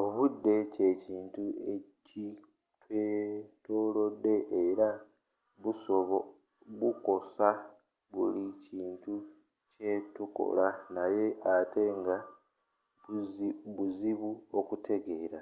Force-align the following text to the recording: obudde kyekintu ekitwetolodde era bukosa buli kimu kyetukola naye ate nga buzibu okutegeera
obudde 0.00 0.54
kyekintu 0.74 1.44
ekitwetolodde 1.74 4.34
era 4.64 4.90
bukosa 6.80 7.48
buli 8.12 8.44
kimu 8.62 9.14
kyetukola 9.72 10.66
naye 10.94 11.26
ate 11.54 11.84
nga 11.98 12.16
buzibu 13.76 14.30
okutegeera 14.58 15.40